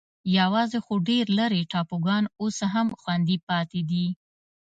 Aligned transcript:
یوازې 0.37 0.77
څو 0.85 0.93
ډېر 1.09 1.25
لرې 1.39 1.61
ټاپوګان 1.71 2.23
اوس 2.41 2.57
هم 2.73 2.87
خوندي 3.01 3.37
پاتې 3.47 3.81
دي. 3.89 4.05